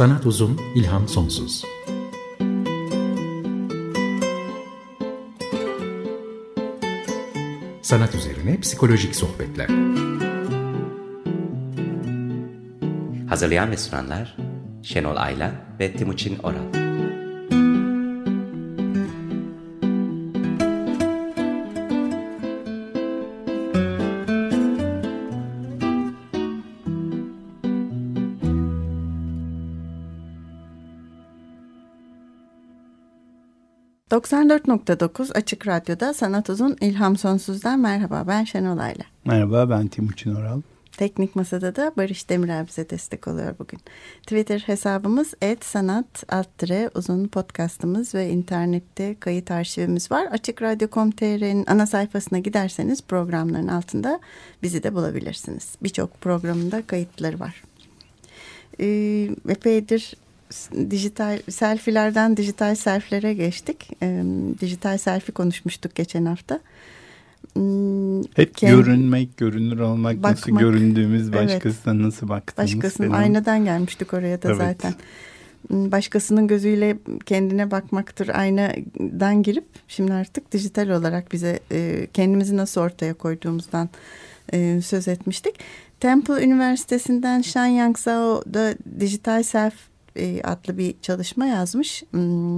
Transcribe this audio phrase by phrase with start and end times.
[0.00, 1.64] Sanat uzun, ilham sonsuz.
[7.82, 9.68] Sanat üzerine psikolojik sohbetler.
[13.28, 14.36] Hazırlayan ve sunanlar
[14.82, 16.89] Şenol Aylan ve Timuçin Oral.
[34.30, 39.04] 94.9 Açık Radyo'da Sanat Uzun İlham Sonsuz'dan merhaba ben Şenol Ayla.
[39.24, 40.60] Merhaba ben Timuçin Oral.
[40.92, 43.80] Teknik Masada da Barış Demirel bize destek oluyor bugün.
[44.22, 46.24] Twitter hesabımız @sanat
[46.94, 50.26] uzun podcastımız ve internette kayıt arşivimiz var.
[50.30, 54.20] Açık Radyo.com.tr'nin ana sayfasına giderseniz programların altında
[54.62, 55.76] bizi de bulabilirsiniz.
[55.82, 57.62] Birçok programında kayıtları var.
[58.80, 60.14] Ee, epeydir
[60.90, 63.90] dijital selfilerden dijital selfilere geçtik.
[64.02, 64.22] E,
[64.60, 66.60] dijital selfie konuşmuştuk geçen hafta.
[67.52, 72.74] Hmm, Hep Kend, görünmek, görünür olmak, bakmak, nasıl göründüğümüz, başkasına evet, nasıl baktığımız.
[72.74, 73.20] Başkasının falan.
[73.20, 74.58] aynadan gelmiştik oraya da evet.
[74.58, 74.94] zaten.
[75.68, 82.80] Hmm, başkasının gözüyle kendine bakmaktır aynadan girip şimdi artık dijital olarak bize e, kendimizi nasıl
[82.80, 83.88] ortaya koyduğumuzdan
[84.52, 85.54] e, söz etmiştik.
[86.00, 92.02] Temple Üniversitesi'nden Shan Yang Zhao da dijital self e, adlı bir çalışma yazmış.
[92.10, 92.56] Hmm,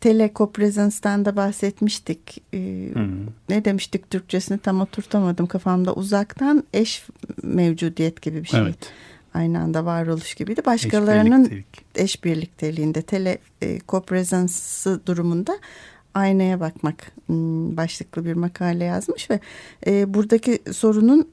[0.00, 2.42] Telekoprezans'tan da bahsetmiştik.
[2.54, 3.26] Ee, hmm.
[3.48, 5.94] Ne demiştik Türkçesini tam oturtamadım kafamda.
[5.94, 7.06] Uzaktan eş
[7.42, 8.60] mevcudiyet gibi bir şey.
[8.60, 8.92] Evet.
[9.34, 10.62] Aynı anda varoluş gibiydi.
[10.66, 11.64] Başkalarının
[11.94, 15.58] eş birlikteliğinde telekoprezansı durumunda
[16.14, 19.40] aynaya bakmak hmm, başlıklı bir makale yazmış ve
[19.86, 21.28] e, buradaki sorunun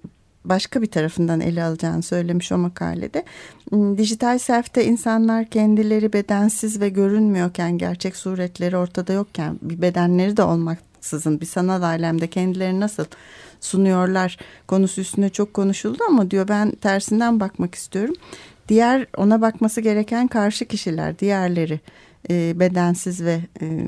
[0.49, 3.23] başka bir tarafından ele alacağını söylemiş o makalede.
[3.69, 10.43] Hmm, dijital self'te insanlar kendileri bedensiz ve görünmüyorken, gerçek suretleri ortada yokken, bir bedenleri de
[10.43, 13.05] olmaksızın bir sanal alemde kendilerini nasıl
[13.61, 14.37] sunuyorlar
[14.67, 18.15] konusu üstüne çok konuşuldu ama diyor ben tersinden bakmak istiyorum.
[18.69, 21.79] Diğer ona bakması gereken karşı kişiler, diğerleri
[22.29, 23.85] e, bedensiz ve e,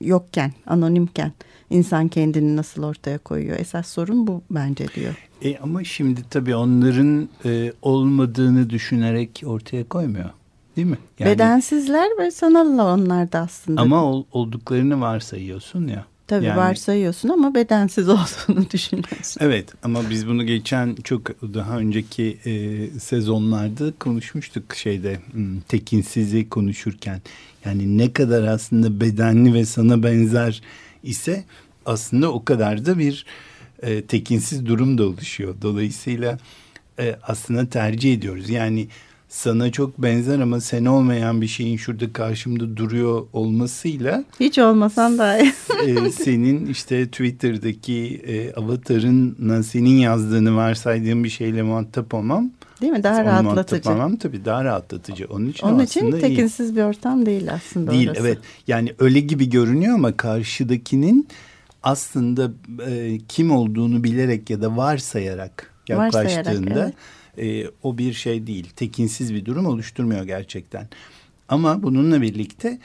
[0.00, 1.32] yokken, anonimken
[1.70, 3.60] insan kendini nasıl ortaya koyuyor?
[3.60, 5.27] Esas sorun bu bence diyor.
[5.42, 10.30] E ama şimdi tabii onların e, olmadığını düşünerek ortaya koymuyor.
[10.76, 10.98] Değil mi?
[11.18, 13.80] Yani, Bedensizler ve sanal onlar da aslında.
[13.80, 16.04] Ama ol, olduklarını varsayıyorsun ya.
[16.26, 19.40] Tabii yani, varsayıyorsun ama bedensiz olduğunu düşünüyorsun.
[19.40, 27.20] Evet ama biz bunu geçen çok daha önceki e, sezonlarda konuşmuştuk şeyde hmm, tekinsizliği konuşurken.
[27.64, 30.62] Yani ne kadar aslında bedenli ve sana benzer
[31.02, 31.44] ise
[31.86, 33.26] aslında o kadar da bir
[33.82, 35.54] e, tekinsiz durum da oluşuyor.
[35.62, 36.38] Dolayısıyla
[36.98, 38.50] e, aslında tercih ediyoruz.
[38.50, 38.88] Yani
[39.28, 45.38] sana çok benzer ama sen olmayan bir şeyin şurada karşımda duruyor olmasıyla hiç olmasan da
[45.38, 52.50] e, senin işte Twitter'daki e, avatarınla senin yazdığını varsaydığın bir şeyle muhatap olmam
[52.80, 53.02] Değil mi?
[53.02, 53.82] Daha rahatlatıcı.
[53.82, 55.26] Tamam tabii daha rahatlatıcı.
[55.30, 56.76] Onun için Onun için tekinsiz iyi.
[56.76, 58.20] bir ortam değil aslında Değil orası.
[58.20, 58.38] evet.
[58.66, 61.28] Yani öyle gibi görünüyor ama karşıdakinin
[61.82, 62.52] aslında
[62.86, 66.94] e, kim olduğunu bilerek ya da varsayarak yaklaştığında varsayarak,
[67.36, 67.66] evet.
[67.66, 68.70] e, o bir şey değil.
[68.76, 70.88] Tekinsiz bir durum oluşturmuyor gerçekten.
[71.48, 72.78] Ama bununla birlikte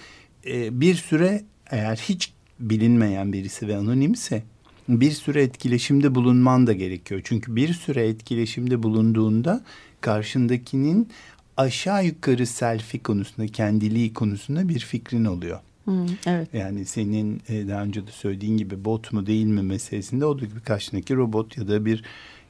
[0.45, 4.43] e, bir süre eğer hiç bilinmeyen birisi ve anonimse
[4.89, 7.21] bir süre etkileşimde bulunman da gerekiyor.
[7.23, 9.63] Çünkü bir süre etkileşimde bulunduğunda
[10.01, 11.09] karşındakinin
[11.57, 15.59] aşağı yukarı selfie konusunda, kendiliği konusunda bir fikrin oluyor.
[15.85, 16.53] Hmm, evet.
[16.53, 20.45] Yani senin e, daha önce de söylediğin gibi bot mu değil mi meselesinde o da
[20.65, 22.03] karşındaki robot ya da bir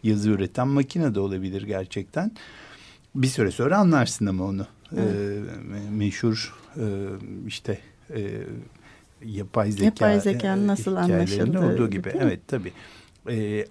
[0.03, 2.31] yazı üreten makine de olabilir gerçekten.
[3.15, 4.67] Bir süre sonra anlarsın ama onu.
[4.97, 5.15] Evet.
[5.15, 6.85] E, meşhur e,
[7.47, 7.79] işte
[8.15, 8.41] e,
[9.25, 12.11] yapay zeka yapay zekanın nasıl anlaşıldığı olduğu gibi.
[12.19, 12.71] Evet tabii.
[13.29, 13.65] E, e,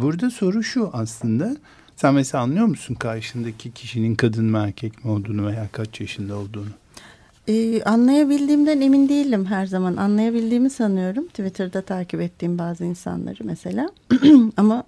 [0.00, 1.56] burada soru şu aslında.
[1.96, 6.70] Sen mesela anlıyor musun karşındaki kişinin kadın mı erkek mi olduğunu veya kaç yaşında olduğunu?
[7.48, 9.96] Ee, anlayabildiğimden emin değilim her zaman.
[9.96, 11.28] Anlayabildiğimi sanıyorum.
[11.28, 13.90] Twitter'da takip ettiğim bazı insanları mesela.
[14.56, 14.84] Ama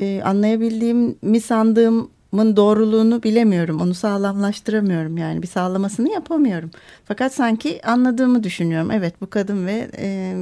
[0.00, 3.80] e, anlayabildiğimi sandığımın doğruluğunu bilemiyorum.
[3.80, 5.42] Onu sağlamlaştıramıyorum yani.
[5.42, 6.70] Bir sağlamasını yapamıyorum.
[7.04, 8.90] Fakat sanki anladığımı düşünüyorum.
[8.90, 10.36] Evet bu kadın ve e,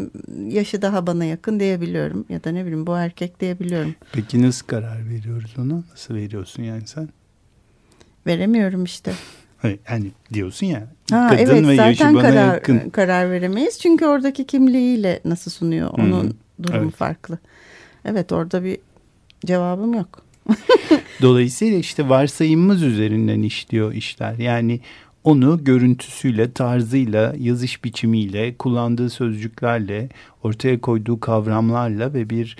[0.48, 2.24] yaşı daha bana yakın diyebiliyorum.
[2.28, 3.94] Ya da ne bileyim bu erkek diyebiliyorum.
[4.12, 5.82] Peki nasıl karar veriyoruz ona?
[5.90, 7.08] Nasıl veriyorsun yani sen?
[8.26, 9.12] Veremiyorum işte.
[9.84, 12.90] Hani diyorsun ya ha, kadın evet, ve zaten yaşı bana karar, yakın.
[12.90, 13.78] karar veremeyiz.
[13.78, 16.62] Çünkü oradaki kimliğiyle nasıl sunuyor onun Hı -hı.
[16.62, 16.94] durumu evet.
[16.94, 17.38] farklı.
[18.04, 18.78] Evet orada bir
[19.46, 20.22] cevabım yok.
[21.22, 24.34] Dolayısıyla işte varsayımımız üzerinden işliyor işler.
[24.34, 24.80] Yani
[25.24, 30.08] onu görüntüsüyle, tarzıyla, yazış biçimiyle, kullandığı sözcüklerle,
[30.42, 32.56] ortaya koyduğu kavramlarla ve bir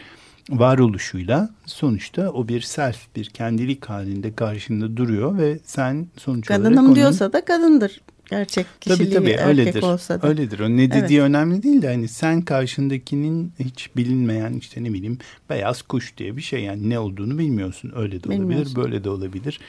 [0.50, 6.84] varoluşuyla sonuçta o bir self, bir kendilik halinde karşında duruyor ve sen sonuç Kadınım olarak
[6.84, 6.94] onun...
[6.94, 8.00] diyorsa da kadındır.
[8.30, 9.82] Gerçek kişiliği tabii, tabii, erkek öyledir.
[9.82, 10.28] olsa da.
[10.28, 10.60] Öyledir.
[10.60, 11.28] O ne dediği evet.
[11.28, 15.18] önemli değil de hani sen karşındakinin hiç bilinmeyen işte ne bileyim
[15.50, 17.92] beyaz kuş diye bir şey yani ne olduğunu bilmiyorsun.
[17.96, 19.60] Öyle de olabilir, böyle de olabilir.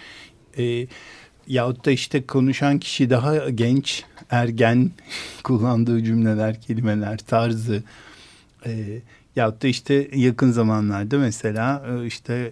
[0.58, 0.88] Ee,
[1.48, 4.92] yahut da işte konuşan kişi daha genç, ergen
[5.44, 7.84] kullandığı cümleler, kelimeler, tarzı.
[8.66, 9.02] E,
[9.40, 12.52] yahut da işte yakın zamanlarda mesela e, işte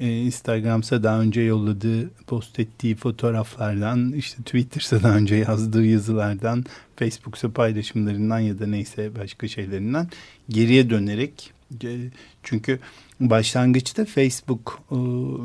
[0.00, 6.64] e, Instagram'sa daha önce yolladığı, post ettiği fotoğraflardan, işte Twitter'sa daha önce yazdığı yazılardan,
[6.96, 10.08] Facebook'sa paylaşımlarından ya da neyse başka şeylerinden
[10.48, 11.52] geriye dönerek
[12.42, 12.78] çünkü
[13.20, 14.96] başlangıçta Facebook e,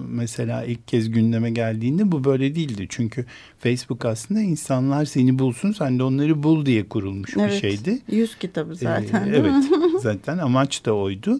[0.08, 2.86] mesela ilk kez gündeme geldiğinde bu böyle değildi.
[2.90, 3.26] Çünkü
[3.60, 8.00] Facebook aslında insanlar seni bulsun sen de onları bul diye kurulmuş evet, bir şeydi.
[8.12, 9.28] Yüz kitabı zaten.
[9.28, 9.54] Ee, evet
[10.02, 11.40] zaten amaç da oydu.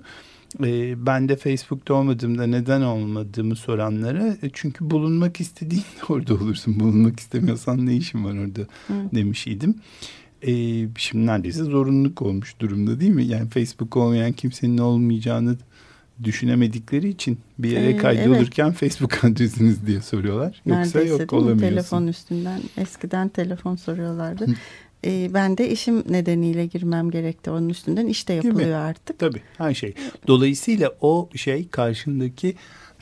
[0.64, 6.80] Ee, ben de Facebook'ta olmadığımda neden olmadığımı soranlara e, çünkü bulunmak istediğinde orada olursun.
[6.80, 8.94] Bulunmak istemiyorsan ne işin var orada Hı.
[9.16, 9.76] demiş idim.
[10.48, 13.26] Ee, şimdi neredeyse zorunluluk olmuş durumda değil mi?
[13.26, 15.56] Yani Facebook olmayan kimsenin olmayacağını
[16.24, 18.78] düşünemedikleri için bir yere ee, kaydolurken evet.
[18.78, 20.62] Facebook adresiniz diye soruyorlar.
[20.66, 21.70] Yoksa Neredeyse, yok olamıyorsun.
[21.70, 24.46] Telefon üstünden eskiden telefon soruyorlardı.
[25.06, 27.52] ee, ben de işim nedeniyle girmem gerekti.
[27.52, 29.20] Onun üstünden işte yapılıyor artık.
[29.20, 29.94] Tabii her şey.
[30.28, 32.56] Dolayısıyla o şey karşındaki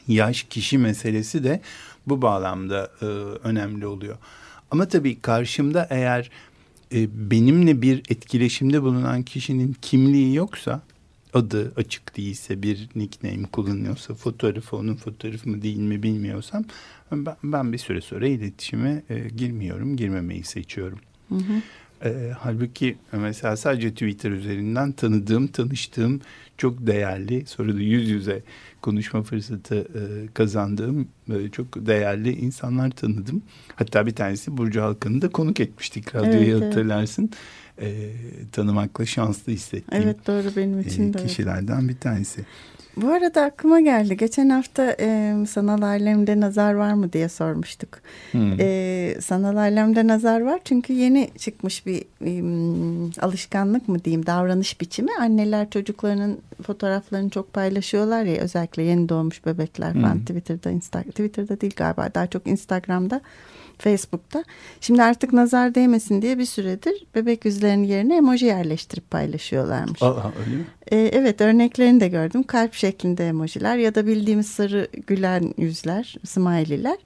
[0.08, 1.62] yaş kişi meselesi de
[2.08, 3.06] bu bağlamda e,
[3.48, 4.18] önemli oluyor.
[4.72, 6.32] Ama tabii karşımda eğer
[6.94, 10.82] e, benimle bir etkileşimde bulunan kişinin kimliği yoksa
[11.34, 16.66] adı açık değilse bir nickname kullanıyorsa fotoğrafı onun fotoğrafı mı değil mi bilmiyorsam
[17.12, 21.00] ben, ben bir süre sonra iletişime e, girmiyorum girmemeyi seçiyorum.
[21.30, 21.62] Hı hı.
[22.06, 26.22] E, halbuki mesela sadece Twitter üzerinden tanıdığım, tanıştığım
[26.58, 28.44] çok değerli, sonra da yüz yüze
[28.82, 33.42] konuşma fırsatı e, kazandığım e, çok değerli insanlar tanıdım.
[33.76, 37.24] Hatta bir tanesi Burcu Halkan'ı da konuk etmiştik radyoya evet, hatırlarsın.
[37.24, 37.38] Evet.
[37.82, 38.12] E,
[38.52, 42.46] tanımakla şanslı hissettiğim evet, doğru benim için e, kişilerden bir tanesi.
[42.98, 44.18] Bu arada aklıma geldi.
[44.18, 47.90] Geçen hafta e, sanal alemde nazar var mı diye sormuştuk.
[48.32, 48.60] Hmm.
[48.60, 52.32] E, sanal alemde nazar var çünkü yeni çıkmış bir e,
[53.22, 55.12] alışkanlık mı diyeyim davranış biçimi.
[55.20, 60.22] Anneler çocuklarının fotoğraflarını çok paylaşıyorlar ya özellikle yeni doğmuş bebekler falan hmm.
[60.22, 63.22] Twitter'da, Insta Twitter'da değil galiba daha çok Instagram'da.
[63.78, 64.44] Facebook'ta.
[64.82, 70.04] Şimdi artık nazar değmesin diye bir süredir bebek yüzlerinin yerine emoji yerleştirip paylaşıyorlarmış.
[70.04, 70.66] Aa, öyle mi?
[70.92, 72.44] Ee, evet örneklerini de gördüm.
[72.44, 76.98] Kalp şeklinde emojiler ya da bildiğimiz sarı gülen yüzler, smiley'ler.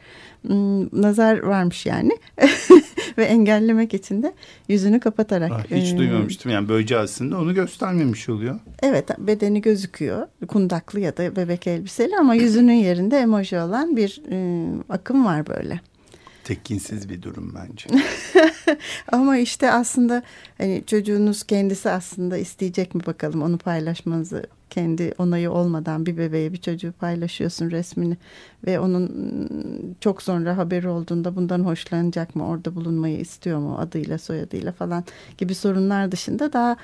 [0.47, 2.11] Hmm, nazar varmış yani.
[3.17, 4.33] Ve engellemek için de
[4.67, 5.51] yüzünü kapatarak.
[5.51, 6.51] Ah, hiç e, duymamıştım.
[6.51, 8.59] Yani böylece aslında onu göstermemiş oluyor.
[8.83, 10.27] Evet bedeni gözüküyor.
[10.47, 15.79] Kundaklı ya da bebek elbiseli ama yüzünün yerinde emoji olan bir e, akım var böyle
[16.55, 17.87] tekinsiz bir durum bence.
[19.11, 20.23] Ama işte aslında
[20.57, 26.57] hani çocuğunuz kendisi aslında isteyecek mi bakalım onu paylaşmanızı kendi onayı olmadan bir bebeğe bir
[26.57, 28.17] çocuğu paylaşıyorsun resmini
[28.65, 29.11] ve onun
[30.01, 35.03] çok sonra haberi olduğunda bundan hoşlanacak mı orada bulunmayı istiyor mu adıyla soyadıyla falan
[35.37, 36.75] gibi sorunlar dışında daha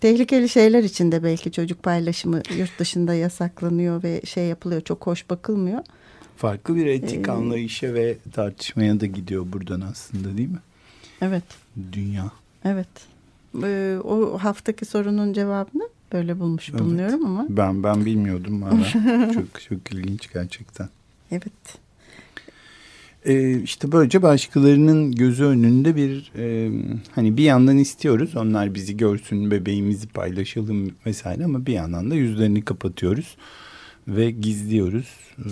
[0.00, 5.30] tehlikeli şeyler için de belki çocuk paylaşımı yurt dışında yasaklanıyor ve şey yapılıyor çok hoş
[5.30, 5.80] bakılmıyor
[6.36, 10.58] farklı bir etik ee, anlayışa ve tartışmaya da gidiyor buradan aslında değil mi?
[11.22, 11.44] Evet.
[11.92, 12.30] Dünya.
[12.64, 12.88] Evet.
[13.62, 16.80] Ee, o haftaki sorunun cevabını böyle bulmuş evet.
[16.80, 17.46] bulunuyorum ama.
[17.48, 18.84] Ben ben bilmiyordum valla.
[19.34, 20.88] çok çok ilginç gerçekten.
[21.30, 21.78] Evet.
[23.26, 26.70] Ee, işte böylece başkalarının gözü önünde bir e,
[27.12, 32.64] hani bir yandan istiyoruz onlar bizi görsün bebeğimizi paylaşalım vesaire ama bir yandan da yüzlerini
[32.64, 33.36] kapatıyoruz
[34.08, 35.08] ve gizliyoruz.
[35.38, 35.48] Ee,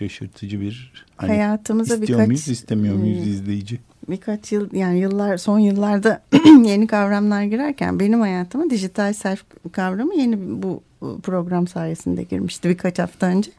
[0.00, 3.78] şaşırtıcı bir hani hayatımıza istiyor birkaç muyuz istemiyor muyuz hmm, izleyici?
[4.08, 6.22] Birkaç yıl yani yıllar son yıllarda
[6.64, 10.82] yeni kavramlar girerken benim hayatıma dijital self kavramı yeni bu
[11.22, 13.50] program sayesinde girmişti birkaç hafta önce.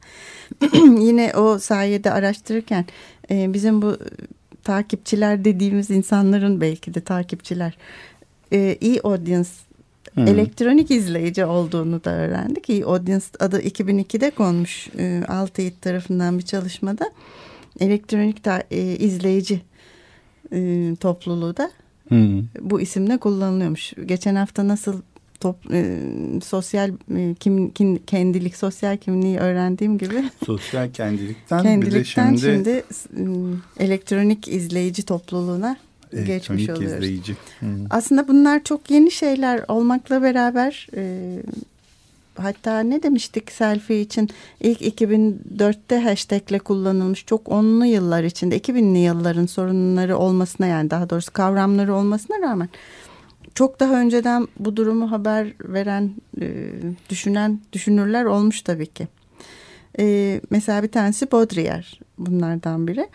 [1.00, 2.86] Yine o sayede araştırırken
[3.32, 3.98] e, bizim bu
[4.64, 7.78] takipçiler dediğimiz insanların belki de takipçiler
[8.52, 9.50] e, e-audience
[10.14, 10.28] Hmm.
[10.28, 12.70] Elektronik izleyici olduğunu da öğrendik.
[12.70, 17.12] İyi Audience adı 2002'de konmuş e, Altayit tarafından bir çalışmada.
[17.80, 19.62] Elektronik da, e, izleyici
[20.54, 21.72] e, topluluğu da
[22.08, 22.44] hmm.
[22.62, 23.94] bu isimle kullanılıyormuş.
[24.06, 25.02] Geçen hafta nasıl
[25.40, 26.00] top, e,
[26.44, 30.24] sosyal e, kim, kim, kendilik, sosyal kimliği öğrendiğim gibi.
[30.46, 35.78] Sosyal kendilikten, kendilikten bir de şimdi, şimdi elektronik izleyici topluluğuna
[36.14, 36.98] elektronik geçmiş oluyoruz.
[36.98, 37.36] izleyici.
[37.60, 37.70] Hmm.
[37.90, 41.38] Aslında bunlar çok yeni şeyler olmakla beraber e,
[42.36, 49.46] hatta ne demiştik selfie için ilk 2004'te hashtagle kullanılmış çok onlu yıllar içinde 2000'li yılların
[49.46, 52.70] sorunları olmasına yani daha doğrusu kavramları olmasına rağmen
[53.56, 56.72] çok daha önceden bu durumu haber veren, e,
[57.10, 59.08] düşünen düşünürler olmuş tabii ki.
[60.00, 61.86] E, mesela bir tanesi Baudrillard
[62.18, 63.10] bunlardan biri.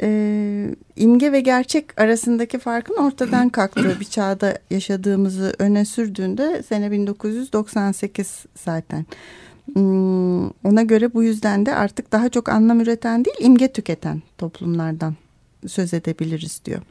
[0.00, 8.44] E, imge ve gerçek arasındaki farkın ortadan kalktığı bir çağda yaşadığımızı öne sürdüğünde sene 1998
[8.54, 9.06] zaten.
[9.72, 15.14] Hmm, ona göre bu yüzden de artık daha çok anlam üreten değil imge tüketen toplumlardan
[15.66, 16.82] söz edebiliriz diyor.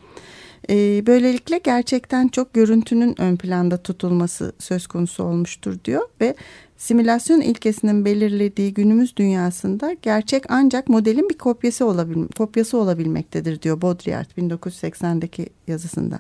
[0.70, 6.36] E, böylelikle gerçekten çok görüntünün ön planda tutulması söz konusu olmuştur diyor ve
[6.78, 14.30] simülasyon ilkesinin belirlediği günümüz dünyasında gerçek ancak modelin bir kopyası, olabil, kopyası olabilmektedir diyor Baudrillard
[14.38, 16.20] 1980'deki yazısında.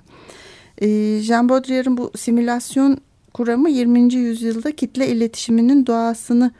[0.81, 2.97] E, Jean Baudrillard'ın bu simülasyon
[3.33, 4.13] kuramı 20.
[4.13, 6.51] yüzyılda kitle iletişiminin doğasını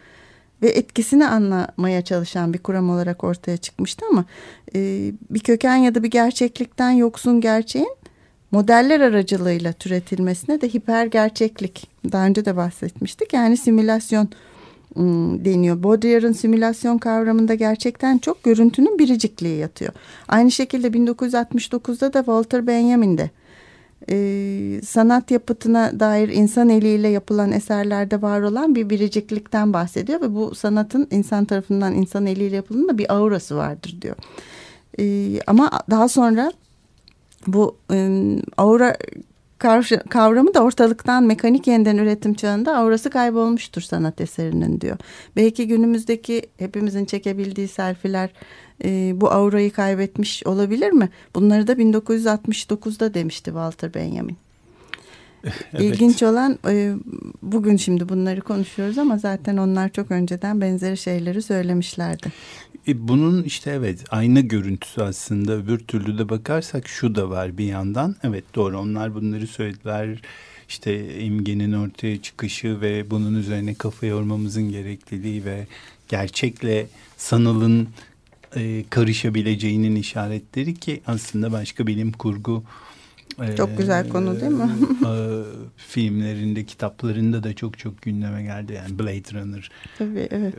[0.63, 4.25] ve etkisini anlamaya çalışan bir kuram olarak ortaya çıkmıştı ama
[4.75, 7.95] e, bir köken ya da bir gerçeklikten yoksun gerçeğin
[8.51, 14.29] modeller aracılığıyla türetilmesine de hiper gerçeklik daha önce de bahsetmiştik yani simülasyon
[15.45, 15.83] deniyor.
[15.83, 19.93] Baudrillard'ın simülasyon kavramında gerçekten çok görüntünün biricikliği yatıyor.
[20.27, 23.29] Aynı şekilde 1969'da da Walter Benjamin de
[24.09, 30.55] e, sanat yapıtına dair insan eliyle yapılan eserlerde var olan bir biriciklikten bahsediyor ve bu
[30.55, 34.15] sanatın insan tarafından insan eliyle yapıldığında bir aurası vardır diyor.
[34.99, 36.51] E, ama daha sonra
[37.47, 38.09] bu e,
[38.57, 38.95] aura
[40.09, 44.97] kavramı da ortalıktan mekanik yeniden üretim çağında aurası kaybolmuştur sanat eserinin diyor.
[45.35, 48.29] Belki günümüzdeki hepimizin çekebildiği selfiler
[48.83, 51.09] e, bu aurayı kaybetmiş olabilir mi?
[51.35, 54.37] Bunları da 1969'da demişti Walter Benjamin.
[55.73, 55.85] Evet.
[55.85, 56.93] İlginç olan e,
[57.41, 62.31] bugün şimdi bunları konuşuyoruz ama zaten onlar çok önceden benzeri şeyleri söylemişlerdi.
[62.87, 67.65] E, bunun işte evet ayna görüntüsü aslında öbür türlü de bakarsak şu da var bir
[67.65, 68.15] yandan.
[68.23, 70.21] Evet doğru onlar bunları söylediler.
[70.69, 75.67] İşte imgenin ortaya çıkışı ve bunun üzerine kafa yormamızın gerekliliği ve
[76.07, 77.87] gerçekle sanılın
[78.55, 82.63] e, karışabileceğinin işaretleri ki aslında başka bilim kurgu
[83.57, 84.69] çok güzel konu değil mi?
[85.07, 85.13] e,
[85.77, 88.73] filmlerinde, kitaplarında da çok çok gündeme geldi.
[88.73, 89.71] Yani Blade Runner.
[89.97, 90.55] Tabii evet.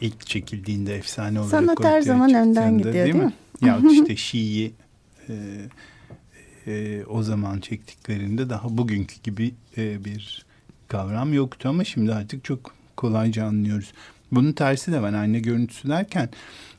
[0.00, 3.32] İlk çekildiğinde efsane olarak Sanat her zaman önden gidiyor değil, değil mi?
[3.60, 4.72] Ya işte Şii'yi
[5.28, 5.34] e,
[6.66, 10.46] e, o zaman çektiklerinde daha bugünkü gibi e, bir
[10.88, 13.92] kavram yoktu ama şimdi artık çok kolayca anlıyoruz.
[14.32, 15.12] Bunun tersi de var.
[15.12, 16.28] Anne görüntüsü derken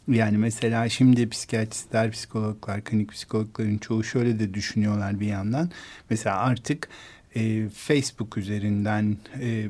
[0.10, 5.72] yani mesela şimdi psikiyatristler, psikologlar, klinik psikologların çoğu şöyle de düşünüyorlar bir yandan.
[6.10, 6.90] Mesela artık
[7.36, 9.66] e, Facebook üzerinden e,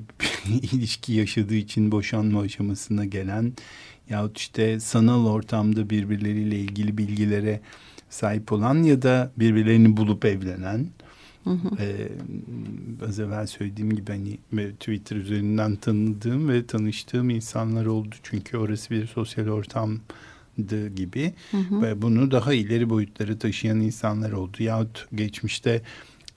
[0.45, 3.53] ilişki yaşadığı için boşanma aşamasına gelen
[4.09, 7.61] yahut işte sanal ortamda birbirleriyle ilgili bilgilere
[8.09, 10.87] sahip olan ya da birbirlerini bulup evlenen
[11.43, 11.69] Hı hı.
[11.79, 12.07] Ee,
[13.07, 14.37] az evvel söylediğim gibi hani
[14.71, 18.15] Twitter üzerinden tanıdığım ve tanıştığım insanlar oldu.
[18.23, 21.33] Çünkü orası bir sosyal ortamdı gibi.
[21.51, 21.81] Hı hı.
[21.81, 24.57] Ve bunu daha ileri boyutlara taşıyan insanlar oldu.
[24.59, 25.81] Yahut geçmişte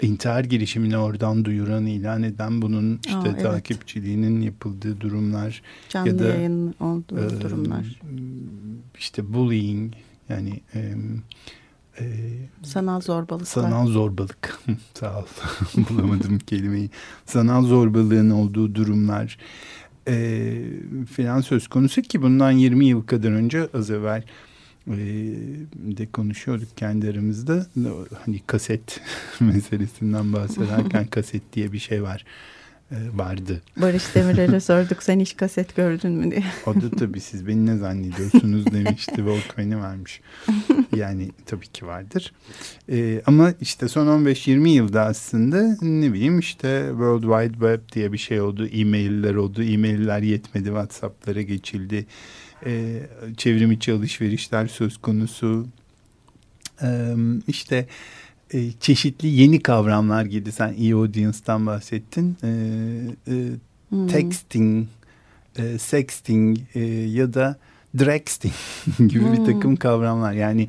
[0.03, 3.43] intihar girişimini oradan duyuran, ilan eden bunun işte Aa, evet.
[3.43, 5.63] takipçiliğinin yapıldığı durumlar.
[5.89, 8.01] Canlı ya da, yayın olduğu e, durumlar.
[8.99, 9.95] İşte bullying
[10.29, 10.61] yani...
[10.75, 10.95] E,
[12.01, 12.05] e,
[12.63, 13.49] sanal zorbalık.
[13.49, 14.59] Sanal zorbalık.
[14.95, 15.25] Sağ ol.
[15.91, 16.91] Bulamadım kelimeyi.
[17.27, 19.39] Sanal zorbalığın olduğu durumlar
[20.09, 20.55] e,
[21.13, 24.25] filan söz konusu ki bundan 20 yıl kadar önce az evvel
[24.87, 24.97] e,
[25.77, 27.67] de konuşuyorduk kendi aramızda.
[28.25, 29.01] Hani kaset
[29.41, 32.25] meselesinden bahsederken kaset diye bir şey var.
[32.93, 33.61] E, vardı.
[33.77, 36.45] Barış Demirel'e sorduk sen hiç kaset gördün mü diye.
[36.67, 39.17] O da tabii siz beni ne zannediyorsunuz demişti.
[39.17, 40.21] Walkman'i vermiş.
[40.97, 42.33] Yani tabii ki vardır.
[42.91, 48.19] Ee, ama işte son 15-20 yılda aslında ne bileyim işte World Wide Web diye bir
[48.19, 48.67] şey oldu.
[48.67, 49.63] E-mailler oldu.
[49.63, 50.65] E-mailler yetmedi.
[50.65, 52.07] WhatsApp'lara geçildi.
[52.67, 53.03] Ee,
[53.37, 55.67] çevrim içi alışverişler söz konusu.
[56.83, 57.15] Ee,
[57.49, 57.87] işte
[58.53, 60.53] e, çeşitli yeni kavramlar girdi.
[60.53, 62.37] Sen e-audience'dan bahsettin.
[62.43, 62.49] E,
[63.29, 63.35] e,
[63.89, 64.09] hmm.
[64.09, 64.87] Texting,
[65.57, 67.57] e, sexting e, ya da
[67.99, 68.55] drexting
[68.99, 69.33] gibi hmm.
[69.33, 70.33] bir takım kavramlar.
[70.33, 70.69] Yani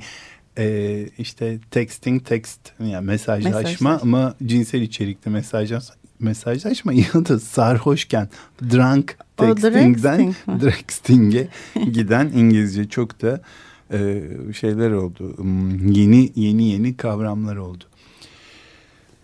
[0.58, 4.00] e, işte texting, text yani mesajlaşma Mesajlar.
[4.02, 8.30] ama cinsel içerikli mesajlaşma mesajlaşma ya da sarhoşken
[8.72, 11.48] drunk texting'den drexting'e
[11.92, 13.42] giden İngilizce çok da
[13.94, 14.24] e,
[14.54, 15.38] şeyler oldu.
[15.38, 17.84] Hmm, yeni yeni yeni kavramlar oldu.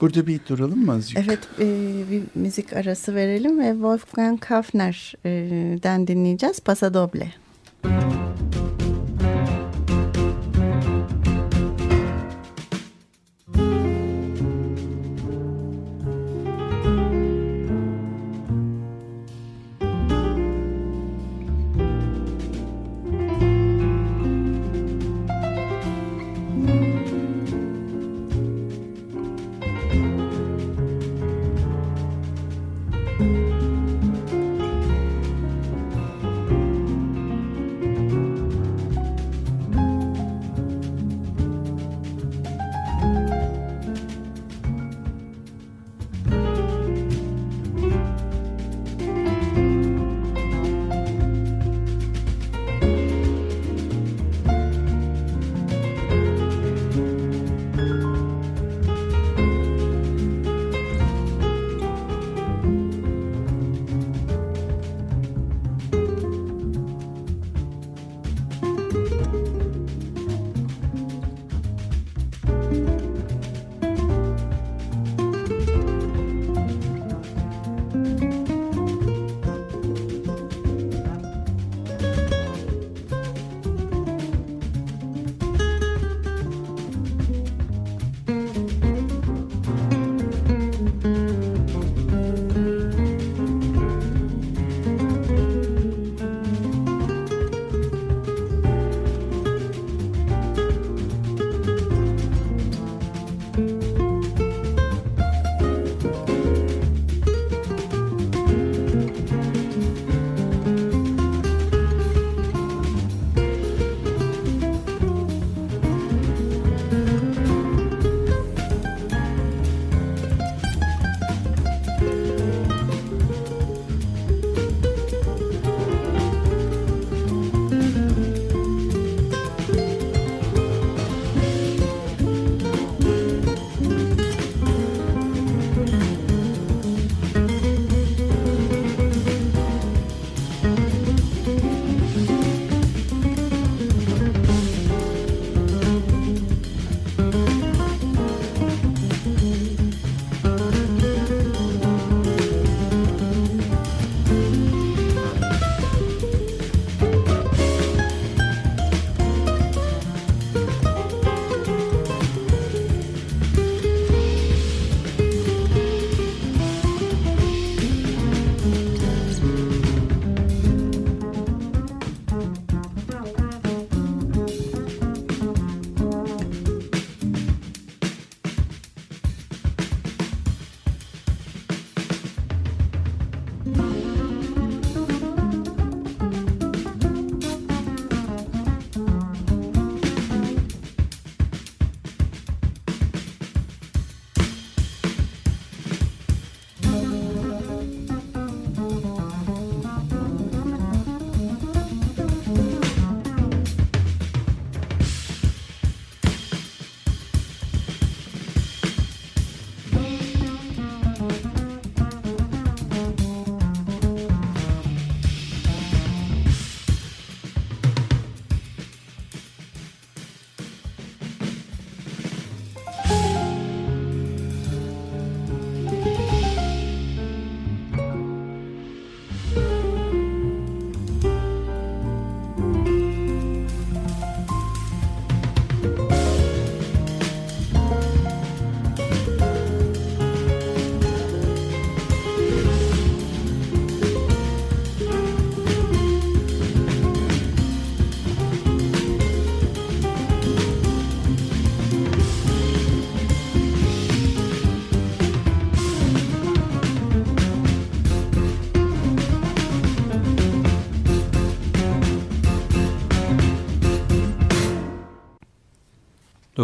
[0.02, 1.18] Burada bir duralım mı azıcık?
[1.18, 1.66] Evet e,
[2.12, 7.20] bir müzik arası verelim ve Wolfgang Kafner'den dinleyeceğiz Pasadoble.
[7.20, 7.49] Müzik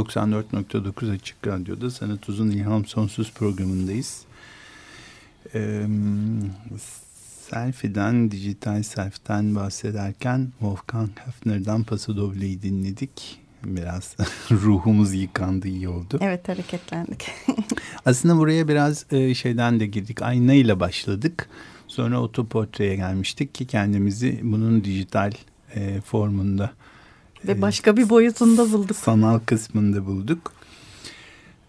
[0.10, 4.22] ...94.9 Açık Radyo'da Sanat Uzun İlham Sonsuz programındayız.
[5.56, 5.88] Ee,
[7.50, 13.39] selfie'den, dijital self'ten bahsederken Wolfgang Hafner'dan Paso Doble'yi dinledik.
[13.63, 14.15] biraz
[14.52, 16.20] ruhumuz yıkandı iyi oldu.
[16.22, 17.32] Evet hareketlendik.
[18.06, 20.22] Aslında buraya biraz e, şeyden de girdik.
[20.22, 21.50] Aynayla başladık.
[21.88, 25.32] Sonra otoportreye gelmiştik ki kendimizi bunun dijital
[25.76, 26.72] e, formunda
[27.47, 28.97] ve başka bir boyutunda bulduk.
[28.97, 30.53] Sanal kısmında bulduk.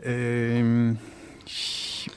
[0.04, 0.12] E,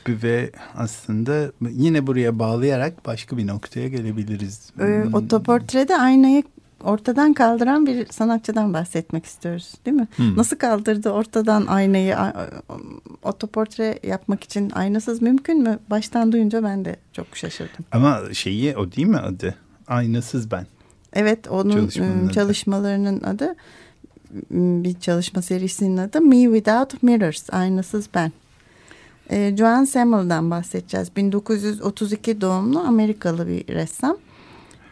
[0.08, 4.72] ve aslında yine buraya bağlayarak başka bir noktaya gelebiliriz.
[4.80, 6.44] Ee, otoportrede aynayı
[6.84, 10.08] ortadan kaldıran bir sanatçıdan bahsetmek istiyoruz değil mi?
[10.16, 10.38] Hmm.
[10.38, 12.16] Nasıl kaldırdı ortadan aynayı
[13.24, 15.80] otoportre yapmak için aynasız mümkün mü?
[15.90, 17.86] Baştan duyunca ben de çok şaşırdım.
[17.92, 19.56] Ama şeyi o değil mi adı?
[19.88, 20.68] Aynasız ben.
[21.14, 23.56] Evet onun çalışmalarının adı
[24.52, 28.32] bir çalışma serisinin adı Me Without Mirrors Aynasız Ben.
[29.32, 31.16] E, Joan Sammel'dan bahsedeceğiz.
[31.16, 34.18] 1932 doğumlu Amerikalı bir ressam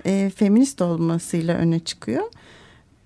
[0.05, 2.23] e, feminist olmasıyla öne çıkıyor.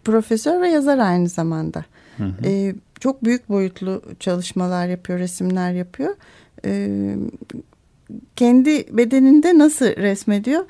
[0.04, 1.86] Profesör ve yazar aynı zamanda.
[2.17, 2.34] Hı hı.
[2.45, 6.15] E, çok büyük boyutlu çalışmalar yapıyor, resimler yapıyor.
[6.65, 6.89] E,
[8.36, 10.65] kendi bedeninde nasıl resmediyor?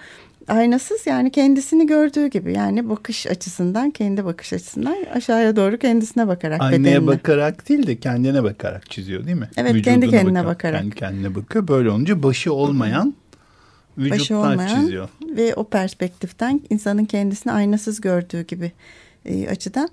[0.47, 6.61] Aynasız yani kendisini gördüğü gibi yani bakış açısından kendi bakış açısından aşağıya doğru kendisine bakarak
[6.61, 7.07] Aynaya bedenine.
[7.07, 9.49] bakarak değil de kendine bakarak çiziyor değil mi?
[9.57, 10.81] Evet Vücuduna kendi kendine bakarak.
[10.81, 13.15] Kendi kendine bakıyor böyle olunca başı olmayan
[13.97, 15.09] vücutlar başı olmayan çiziyor.
[15.21, 18.71] Ve o perspektiften insanın kendisini aynasız gördüğü gibi
[19.25, 19.89] e, açıdan.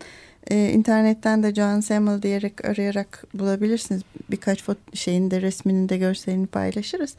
[0.51, 4.03] E, internetten de John Samuel diyerek arayarak bulabilirsiniz.
[4.31, 7.11] Birkaç şeyin de resminin de görselini paylaşırız.
[7.11, 7.17] E,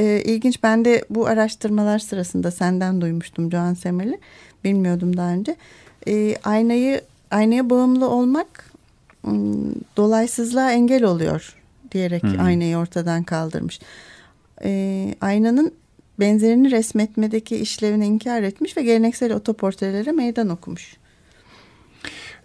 [0.00, 4.18] ilginç ben de bu araştırmalar sırasında senden duymuştum John Samuel'i.
[4.64, 5.56] Bilmiyordum daha önce.
[6.08, 7.00] E, aynayı
[7.30, 8.72] aynaya bağımlı olmak
[9.96, 11.56] dolaysızlığa engel oluyor
[11.92, 12.40] diyerek hmm.
[12.40, 13.80] aynayı ortadan kaldırmış.
[14.64, 15.72] E, aynanın
[16.20, 20.96] benzerini resmetmedeki işlevini inkar etmiş ve geleneksel otoportrelere meydan okumuş.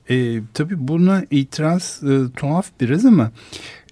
[0.09, 3.31] E, tabii buna itiraz e, tuhaf biraz ama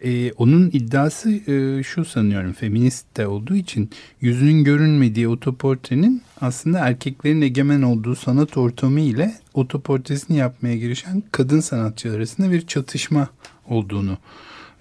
[0.03, 3.89] e, onun iddiası e, şu sanıyorum feminist de olduğu için
[4.21, 12.15] yüzünün görünmediği otoportrenin aslında erkeklerin egemen olduğu sanat ortamı ile otoportresini yapmaya girişen kadın sanatçılar
[12.15, 13.27] arasında bir çatışma
[13.69, 14.17] olduğunu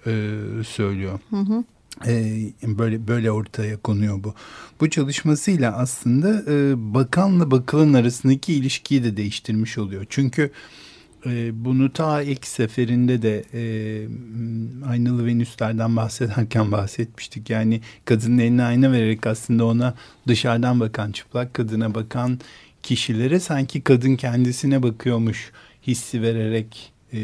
[0.07, 0.11] e,
[0.67, 1.19] söylüyor.
[1.29, 1.63] Hı hı.
[2.07, 4.33] E, böyle böyle ortaya konuyor bu.
[4.81, 10.05] Bu çalışmasıyla aslında e, bakanla bakılan arasındaki ilişkiyi de değiştirmiş oluyor.
[10.09, 10.51] Çünkü e,
[11.53, 13.61] bunu ta ilk seferinde de e,
[14.87, 17.49] aynalı venüslerden bahsederken bahsetmiştik.
[17.49, 19.93] Yani kadının eline ayna vererek aslında ona
[20.27, 22.39] dışarıdan bakan çıplak kadına bakan
[22.83, 25.51] kişilere sanki kadın kendisine bakıyormuş
[25.87, 27.19] hissi vererek e,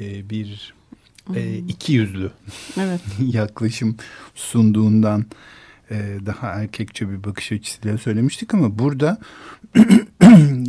[0.00, 0.74] e, bir
[1.34, 2.30] e, iki yüzlü
[2.80, 3.00] evet.
[3.20, 3.96] yaklaşım
[4.34, 5.26] sunduğundan
[5.90, 9.18] e, daha erkekçe bir bakış açısıyla söylemiştik ama burada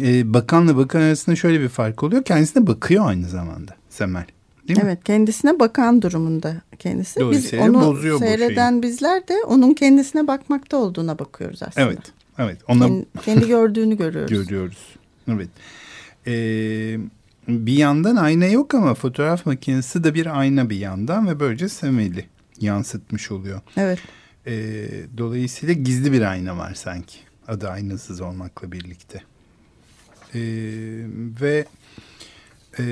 [0.03, 2.23] e, bakanla bakan arasında şöyle bir fark oluyor.
[2.23, 4.25] Kendisine bakıyor aynı zamanda Semel.
[4.67, 5.03] Değil evet mi?
[5.03, 7.19] kendisine bakan durumunda kendisi.
[7.31, 11.87] Biz onu seyreden bizler de onun kendisine bakmakta olduğuna bakıyoruz aslında.
[11.87, 11.99] Evet.
[12.37, 12.57] Evet.
[12.67, 12.87] Ona...
[12.87, 14.31] Kendi, kendi gördüğünü görüyoruz.
[14.31, 14.95] Görüyoruz.
[15.27, 15.49] Evet.
[16.27, 16.97] Ee,
[17.47, 22.25] bir yandan ayna yok ama fotoğraf makinesi de bir ayna bir yandan ve böylece Semel'i
[22.61, 23.61] yansıtmış oluyor.
[23.77, 23.99] Evet.
[24.47, 27.17] Ee, dolayısıyla gizli bir ayna var sanki.
[27.47, 29.21] Adı aynasız olmakla birlikte.
[30.35, 30.41] Ee,
[31.41, 31.65] ve
[32.79, 32.83] e,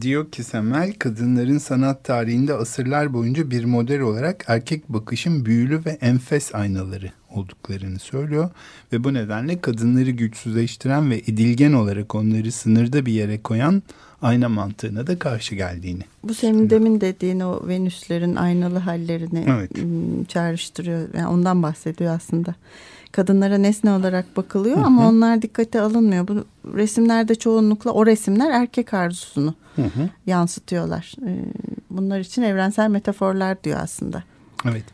[0.00, 5.90] diyor ki Semel kadınların sanat tarihinde asırlar boyunca bir model olarak erkek bakışın büyülü ve
[5.90, 8.50] enfes aynaları olduklarını söylüyor
[8.92, 13.82] ve bu nedenle kadınları güçsüzleştiren ve edilgen olarak onları sınırda bir yere koyan
[14.22, 16.02] ayna mantığına da karşı geldiğini.
[16.24, 19.70] Bu senin demin dediğin o Venüslerin aynalı hallerini evet.
[20.28, 21.08] çağrıştırıyor.
[21.14, 22.54] Yani ondan bahsediyor aslında
[23.12, 24.84] kadınlara nesne olarak bakılıyor hı hı.
[24.84, 26.28] ama onlar dikkate alınmıyor.
[26.28, 26.44] Bu
[26.74, 30.08] resimlerde çoğunlukla o resimler erkek arzusunu hı hı.
[30.26, 31.14] yansıtıyorlar.
[31.26, 31.44] Ee,
[31.90, 34.24] bunlar için evrensel metaforlar diyor aslında.
[34.64, 34.84] Evet.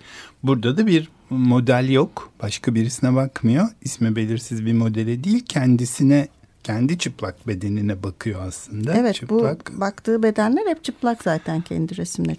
[0.42, 2.32] Burada da bir model yok.
[2.42, 3.68] Başka birisine bakmıyor.
[3.82, 6.28] İsmi belirsiz bir modele değil, kendisine
[6.64, 8.94] kendi çıplak bedenine bakıyor aslında.
[8.94, 9.72] Evet çıplak.
[9.76, 11.94] bu baktığı bedenler hep çıplak zaten kendi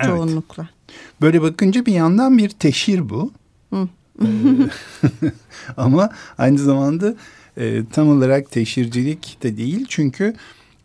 [0.05, 0.63] çoğunlukla.
[0.63, 1.21] Evet.
[1.21, 3.31] Böyle bakınca bir yandan bir teşhir bu.
[3.73, 3.87] Hı.
[4.21, 4.27] Ee,
[5.77, 7.15] ama aynı zamanda
[7.57, 9.85] e, tam olarak teşhircilik de değil.
[9.89, 10.33] Çünkü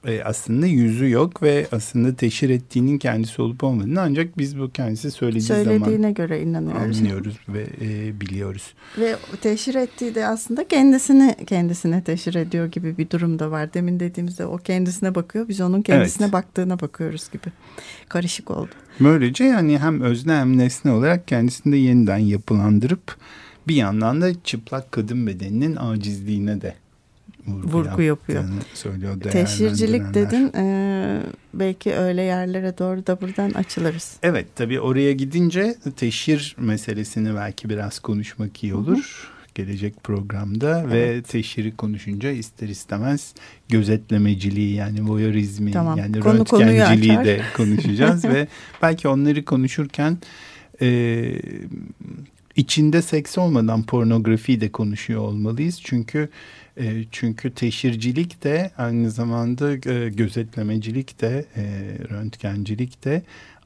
[0.07, 5.11] e, aslında yüzü yok ve aslında teşhir ettiğinin kendisi olup olmadığını ancak biz bu kendisi
[5.11, 6.99] söylediği Söylediğine zaman göre inanıyoruz.
[6.99, 8.75] Anlıyoruz ve e, biliyoruz.
[8.99, 13.75] Ve teşhir ettiği de aslında kendisini kendisine teşhir ediyor gibi bir durum da var.
[13.75, 16.33] Demin dediğimizde o kendisine bakıyor biz onun kendisine evet.
[16.33, 17.53] baktığına bakıyoruz gibi.
[18.09, 18.71] Karışık oldu.
[19.01, 23.17] Böylece yani hem özne hem nesne olarak kendisini de yeniden yapılandırıp
[23.69, 26.75] bir yandan da çıplak kadın bedeninin acizliğine de
[27.53, 28.45] vurgu, vurgu yapıyor.
[28.75, 31.23] Söylüyor, Teşhircilik dedin e,
[31.55, 34.17] belki öyle yerlere doğru da buradan açılırız.
[34.23, 38.97] Evet tabii oraya gidince teşhir meselesini belki biraz konuşmak iyi olur.
[38.97, 40.93] Hı hı gelecek programda evet.
[40.93, 43.35] ve teşhiri konuşunca ister istemez
[43.69, 45.99] gözetlemeciliği yani voyeurizmi tamam.
[45.99, 48.49] yani Konu röntgenciliği de konuşacağız ve
[48.83, 50.19] belki onları konuşurken
[50.83, 50.89] e,
[52.57, 56.29] içinde seks olmadan pornografiyi de konuşuyor olmalıyız çünkü
[56.77, 61.63] e, çünkü teşhircilik de aynı zamanda e, gözetlemecilik de e,
[62.11, 63.23] röntgencilik de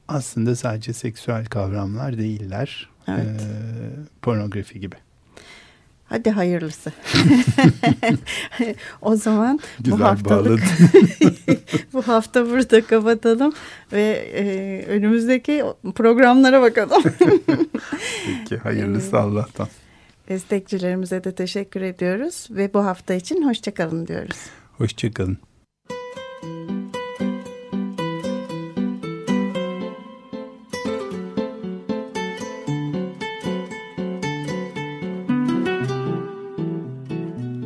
[0.07, 2.89] aslında sadece seksüel kavramlar değiller.
[3.07, 3.25] Evet.
[3.25, 3.45] E,
[4.21, 4.95] pornografi gibi.
[6.09, 6.91] Hadi hayırlısı.
[9.01, 10.63] o zaman Güzel bu haftalık
[11.93, 13.53] bu hafta burada kapatalım
[13.93, 14.01] ve
[14.35, 15.63] e, önümüzdeki
[15.95, 17.03] programlara bakalım.
[18.25, 19.67] Peki hayırlısı Allah'tan.
[20.29, 24.37] Destekçilerimize de teşekkür ediyoruz ve bu hafta için hoşçakalın diyoruz.
[24.77, 25.37] Hoşçakalın.